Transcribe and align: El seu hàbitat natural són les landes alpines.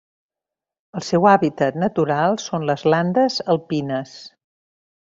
El 0.99 1.03
seu 1.07 1.27
hàbitat 1.31 1.77
natural 1.83 2.39
són 2.45 2.67
les 2.71 2.87
landes 2.95 3.39
alpines. 3.57 4.19